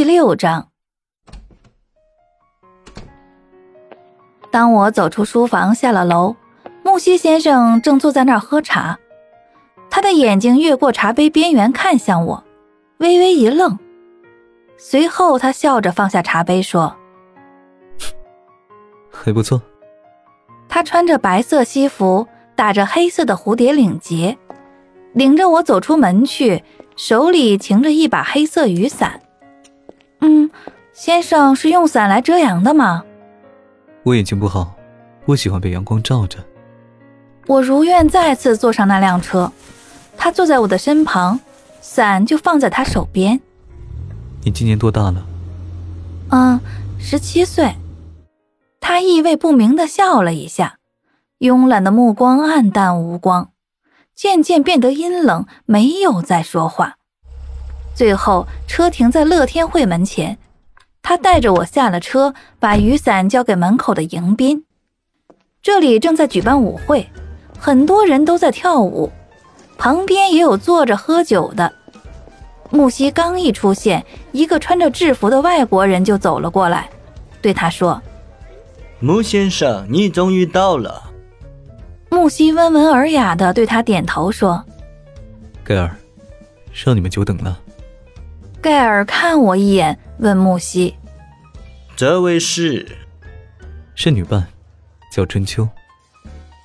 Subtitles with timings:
[0.00, 0.68] 第六章，
[4.50, 6.36] 当我走出书房，下了楼，
[6.82, 8.98] 木西先生正坐在那儿喝茶，
[9.90, 12.42] 他的眼睛越过茶杯边缘看向我，
[12.96, 13.78] 微微一愣，
[14.78, 16.96] 随后他笑着放下茶杯说：
[19.12, 19.60] “还不错。”
[20.66, 22.26] 他穿着白色西服，
[22.56, 24.38] 打着黑色的蝴蝶领结，
[25.12, 26.64] 领着我走出门去，
[26.96, 29.20] 手里擎着一把黑色雨伞。
[30.20, 30.50] 嗯，
[30.92, 33.04] 先生是用伞来遮阳的吗？
[34.02, 34.74] 我眼睛不好，
[35.26, 36.38] 不喜欢被阳光照着。
[37.46, 39.50] 我如愿再次坐上那辆车，
[40.16, 41.40] 他坐在我的身旁，
[41.80, 43.40] 伞就放在他手边。
[44.44, 45.26] 你今年多大了？
[46.30, 46.60] 嗯，
[46.98, 47.74] 十七岁。
[48.80, 50.78] 他意味不明的笑了一下，
[51.40, 53.50] 慵懒的目光暗淡无光，
[54.14, 56.96] 渐渐变得阴冷，没有再说话。
[57.94, 60.38] 最后，车停在乐天会门前，
[61.02, 64.64] 他带着我下了车，把雨伞交给门口的迎宾。
[65.62, 67.06] 这里正在举办舞会，
[67.58, 69.12] 很多人都在跳舞，
[69.76, 71.70] 旁边也有坐着喝酒的。
[72.70, 76.88] 木西刚一出现，一个穿着制服的外国人就走了过来，
[77.42, 78.00] 对他说
[79.00, 81.02] ：“木先生，你终于到了。”
[82.08, 84.64] 木西温文尔雅的对他点头说
[85.62, 85.94] ：“盖尔，
[86.72, 87.60] 让你们久等了。”
[88.62, 90.94] 盖尔看我一眼，问木西
[91.96, 92.86] ：“这位是？
[93.94, 94.48] 是女伴，
[95.10, 95.66] 叫春秋。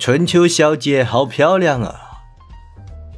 [0.00, 1.94] 春秋小姐好漂亮啊！”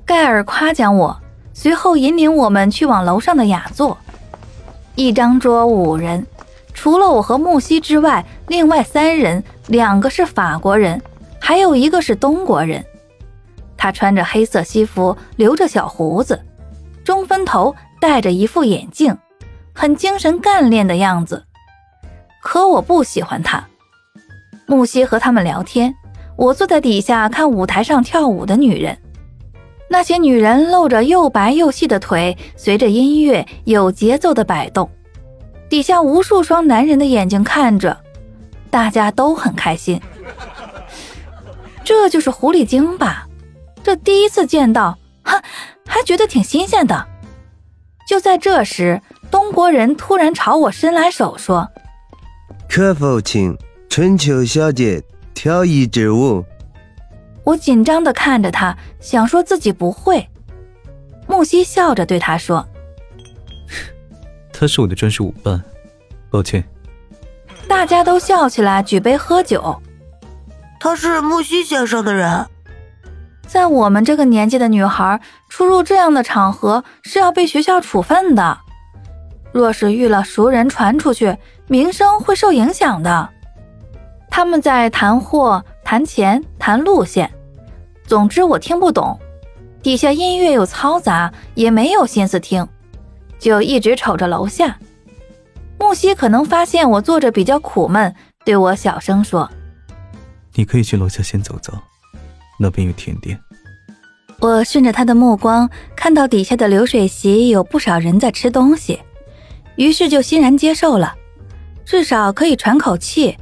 [0.05, 1.19] 盖尔夸奖我，
[1.55, 3.97] 随后引领我们去往楼上的雅座。
[4.97, 6.27] 一张桌五人，
[6.75, 11.01] 除了我和木西之外，另外三人，两个是法国人，
[11.41, 12.85] 还有一个是东国人。
[13.79, 16.39] 他穿着黑色西服，留着小胡子，
[17.03, 17.75] 中分头。
[18.01, 19.17] 戴着一副眼镜，
[19.75, 21.45] 很精神干练的样子。
[22.43, 23.65] 可我不喜欢他。
[24.67, 25.95] 木西和他们聊天，
[26.37, 28.97] 我坐在底下看舞台上跳舞的女人。
[29.91, 34.89] 那些女人露着又白又细的腿，随着音乐有节奏的摆动。
[35.71, 37.99] 底下无数双男人的眼睛看着，
[38.71, 40.01] 大家都很开心。
[41.83, 43.27] 这就是狐狸精吧？
[43.83, 45.43] 这第一次见到，哈，
[45.87, 47.07] 还觉得挺新鲜的。
[48.09, 51.69] 就在这时，东国人突然朝我伸来手，说
[52.67, 53.55] ：“可否请
[53.91, 55.05] 春秋小姐
[55.35, 56.43] 挑一支舞？”
[57.45, 60.27] 我紧张的看着他，想说自己不会。
[61.27, 62.67] 木西笑着对他说
[64.55, 65.63] ：“他是我的专属舞伴，
[66.31, 66.65] 抱歉。”
[67.69, 69.83] 大家都笑起来，举杯喝酒。
[70.81, 72.47] 他是木西先生的人。
[73.49, 78.59] 在我们这个年纪的女孩出入这样的场合是要被学校处分的。
[79.51, 81.35] 若是遇了熟人传出去，
[81.67, 83.31] 名声会受影响的。
[84.29, 87.31] 他们在谈货、谈钱、谈路线，
[88.07, 89.19] 总之我听不懂。
[89.83, 92.69] 底下音乐又嘈杂，也没有心思听，
[93.39, 94.79] 就一直瞅着楼下。
[95.79, 98.15] 木西可能发现我坐着比较苦闷，
[98.45, 99.51] 对我小声说
[100.55, 101.73] ：“你可以去楼下先走走。”
[102.59, 103.39] 那边有甜点。
[104.41, 109.01] 我顺着他的目光看到底下的流水席有不少人在吃东西，
[109.77, 111.15] 于是就欣然接受了，
[111.85, 113.37] 至少可以喘口气，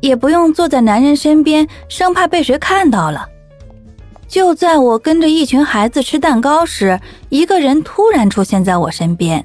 [0.00, 3.28] 也不用坐在男人身边，生怕被谁看到了。
[4.26, 7.00] 就在我跟着一群孩子吃蛋糕时，
[7.30, 9.44] 一个人突然出现在我身边。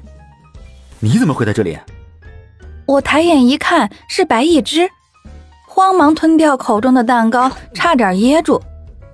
[1.00, 1.78] 你怎么会在这里？
[2.86, 4.88] 我抬眼一看，是白一只，
[5.66, 8.62] 慌忙吞掉口中的蛋糕， 差点噎住。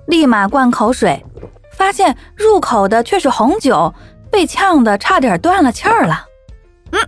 [0.07, 1.23] 立马灌口水，
[1.73, 3.93] 发现入口的却是红酒，
[4.29, 6.25] 被呛得差点断了气儿了。
[6.91, 6.99] 嗯，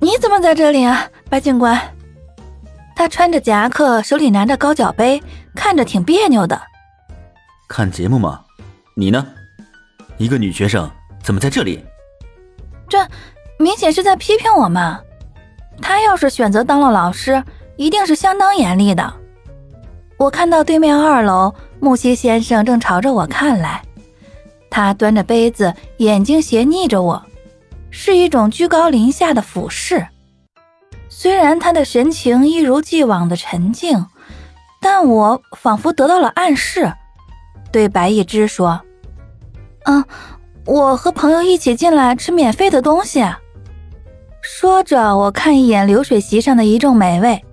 [0.00, 1.80] 你怎么在这里啊，白警官？
[2.96, 5.22] 他穿着夹克，手里拿着高脚杯，
[5.54, 6.60] 看着挺别扭的。
[7.68, 8.44] 看节目吗？
[8.94, 9.26] 你呢？
[10.16, 10.90] 一个女学生
[11.22, 11.84] 怎么在这里？
[12.88, 13.06] 这
[13.58, 15.00] 明显是在批评我嘛。
[15.80, 17.42] 他要是选择当了老师，
[17.76, 19.12] 一定是相当严厉的。
[20.16, 23.82] 我看到对面二楼木西先生正朝着我看来，
[24.68, 27.22] 他端着杯子，眼睛斜睨着我，
[27.90, 30.06] 是一种居高临下的俯视。
[31.08, 34.06] 虽然他的神情一如既往的沉静，
[34.80, 36.92] 但我仿佛得到了暗示，
[37.72, 38.80] 对白一之说
[39.86, 40.04] ：“嗯，
[40.64, 43.24] 我和朋友一起进来吃免费的东西。”
[44.40, 47.44] 说着，我看一眼流水席上的一众美味。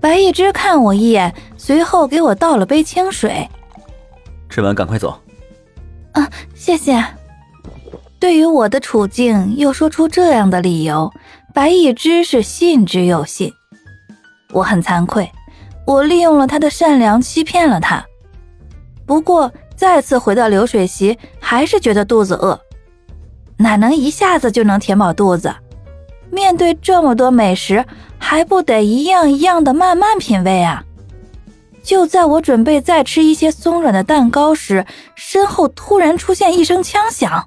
[0.00, 3.48] 白一枝看我一眼，随后给我倒了杯清水。
[4.48, 5.20] 吃完赶快走。
[6.12, 7.04] 啊，谢谢。
[8.20, 11.12] 对于我的处境，又说出这样的理由，
[11.52, 13.52] 白一之是信之又信。
[14.52, 15.30] 我很惭愧，
[15.84, 18.04] 我利用了他的善良，欺骗了他。
[19.04, 22.58] 不过再次回到流水席，还是觉得肚子饿，
[23.56, 25.54] 哪能一下子就能填饱肚子？
[26.30, 27.84] 面对这么多美食，
[28.18, 30.84] 还不得一样一样的慢慢品味啊！
[31.82, 34.84] 就在我准备再吃一些松软的蛋糕时，
[35.14, 37.46] 身后突然出现一声枪响，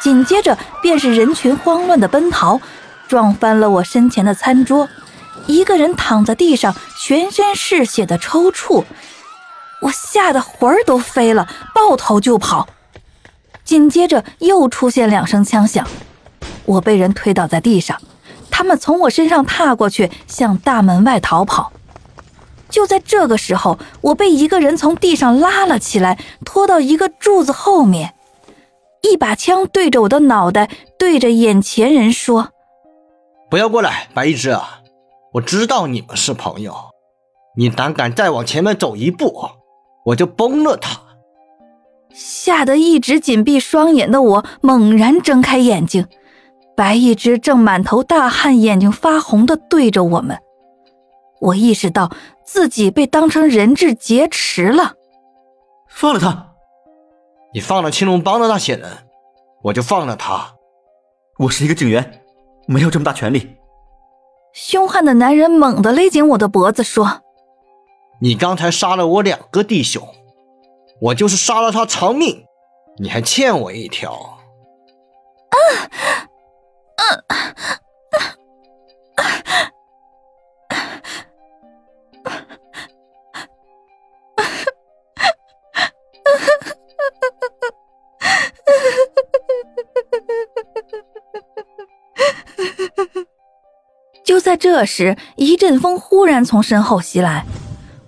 [0.00, 2.60] 紧接着便是人群慌乱的奔逃，
[3.06, 4.88] 撞翻了我身前的餐桌，
[5.46, 8.84] 一个人躺在地上，全身是血的抽搐，
[9.82, 12.66] 我吓得魂儿都飞了，抱头就跑。
[13.62, 15.86] 紧接着又出现两声枪响。
[16.64, 18.00] 我被人推倒在地上，
[18.50, 21.72] 他们从我身上踏过去，向大门外逃跑。
[22.70, 28.14] 就在这个时候，我被一个人从地上拉了起来，拖到一个柱子后面，
[29.02, 30.68] 一把枪对着我的脑袋，
[30.98, 32.48] 对着眼前人说
[33.48, 34.58] ：“不要过来，白一只，
[35.34, 36.74] 我知道你们是朋友，
[37.56, 39.50] 你胆敢再往前面走一步，
[40.06, 41.00] 我就崩了他。”
[42.12, 46.06] 吓得一直紧闭双眼的我猛然睁开眼睛。
[46.76, 50.38] 白一只正满头大汗、眼睛发红的对着我们，
[51.40, 52.10] 我意识到
[52.44, 54.94] 自己被当成人质劫持了。
[55.88, 56.52] 放了他！
[57.52, 58.90] 你放了青龙帮的那些人，
[59.62, 60.54] 我就放了他。
[61.38, 62.22] 我是一个警员，
[62.66, 63.56] 没有这么大权力。
[64.52, 67.22] 凶悍的男人猛地勒紧我的脖子，说
[68.20, 70.02] ：“你刚才杀了我两个弟兄，
[71.00, 72.44] 我就是杀了他偿命，
[72.98, 74.12] 你还欠我一条。”
[75.50, 75.56] 啊！
[94.24, 97.44] 就在这时，一阵风忽然从身后袭来，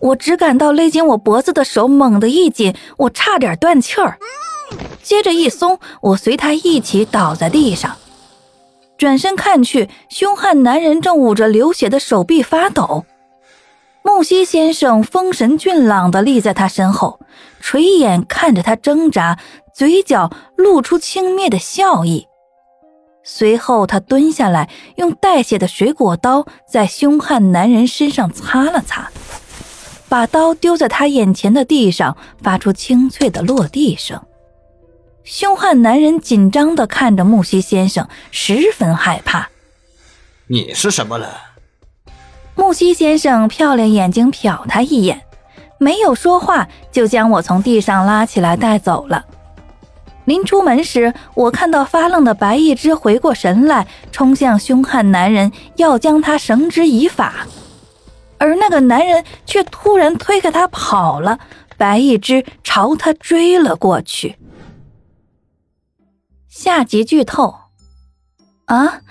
[0.01, 4.19] 我只感到勒紧我脖子的手猛地一紧，我差点断气儿。
[5.03, 7.97] 接着一松，我随他一起倒在地上。
[8.99, 13.05] 转身看去，凶悍男人正捂着流血的手臂发抖。
[14.03, 17.21] 木西先生风神俊朗地立在他身后，
[17.61, 19.39] 垂眼看着他挣扎，
[19.75, 22.27] 嘴角露出轻蔑的笑意。
[23.25, 29.11] 随后，他蹲下来，用带血的水果刀在凶悍男人身上擦了擦，
[30.09, 34.25] 把刀丢在他眼前的地上，发出清脆的落地声。
[35.27, 39.49] 凶悍男人紧张地看着木西先生，十分害怕。
[40.47, 41.29] 你是什么人？
[42.55, 45.23] 木西先生漂亮眼睛瞟他一眼，
[45.79, 49.25] 没有说话，就将我从地上拉起来带走了。
[50.27, 57.49] 临出门时，我看到发愣的白一只回过神来，冲向凶悍男人，要将他绳之以法，
[58.39, 61.41] 而那个男人却突然推开他跑了。
[61.77, 64.37] 白一只朝他追了过去。
[66.59, 67.55] 下集剧透
[68.65, 69.03] 啊！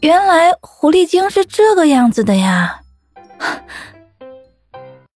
[0.00, 2.80] 原来狐狸精是这个样子的呀！